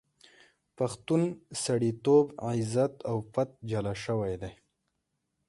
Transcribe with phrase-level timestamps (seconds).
[0.77, 1.21] پښتون
[1.63, 4.53] سړیتوب، عزت او پت جلا شوی دی.